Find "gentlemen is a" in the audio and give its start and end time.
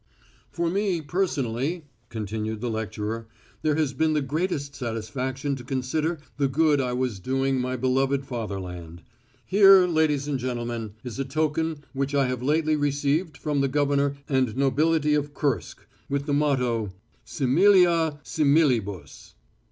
10.39-11.23